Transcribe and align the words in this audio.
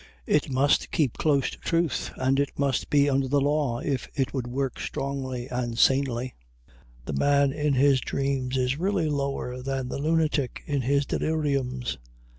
It 0.25 0.49
must 0.49 0.89
keep 0.89 1.19
close 1.19 1.51
to 1.51 1.59
truth, 1.59 2.09
and 2.15 2.39
it 2.39 2.57
must 2.57 2.89
be 2.89 3.07
under 3.07 3.27
the 3.27 3.39
law 3.39 3.81
if 3.81 4.09
it 4.15 4.33
would 4.33 4.47
work 4.47 4.79
strongly 4.79 5.47
and 5.47 5.77
sanely. 5.77 6.33
The 7.05 7.13
man 7.13 7.51
in 7.53 7.75
his 7.75 8.01
dreams 8.01 8.57
is 8.57 8.79
really 8.79 9.07
lower 9.11 9.61
than 9.61 9.89
the 9.89 9.99
lunatic 9.99 10.63
in 10.65 10.81
his 10.81 11.05
deliriums. 11.05 11.97